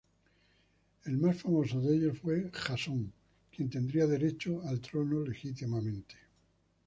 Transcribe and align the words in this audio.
El 1.05 1.17
más 1.19 1.39
famoso 1.43 1.79
de 1.79 1.95
ellos 1.95 2.17
fue 2.17 2.49
Jasón, 2.51 3.13
quien 3.55 3.69
tendría 3.69 4.07
derecho 4.07 4.63
al 4.67 4.79
trono 4.81 5.23
legítimamente. 5.23 6.15